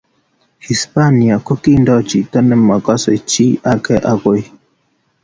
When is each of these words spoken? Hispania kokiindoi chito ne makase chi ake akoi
Hispania 0.67 1.35
kokiindoi 1.47 2.03
chito 2.09 2.39
ne 2.45 2.55
makase 2.67 3.13
chi 3.29 3.45
ake 3.73 3.95
akoi 4.11 4.41